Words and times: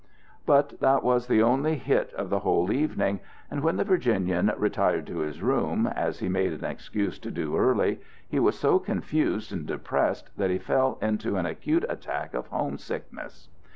But 0.47 0.79
that 0.79 1.03
was 1.03 1.27
the 1.27 1.43
only 1.43 1.75
hit 1.75 2.11
of 2.15 2.31
the 2.31 2.39
whole 2.39 2.71
evening, 2.71 3.19
and 3.51 3.61
when 3.61 3.75
the 3.75 3.83
Virginian 3.83 4.51
retired 4.57 5.05
to 5.05 5.19
his 5.19 5.43
room, 5.43 5.85
as 5.85 6.17
he 6.21 6.27
made 6.27 6.53
an 6.53 6.65
excuse 6.65 7.19
to 7.19 7.29
do 7.29 7.55
early, 7.55 8.01
he 8.27 8.39
was 8.39 8.57
so 8.57 8.79
confused 8.79 9.53
and 9.53 9.63
depressed 9.67 10.35
that 10.39 10.49
he 10.49 10.57
fell 10.57 10.97
into 11.03 11.35
an 11.37 11.45
acute 11.45 11.85
attack 11.87 12.33
of 12.33 12.47
homesickness. 12.47 13.49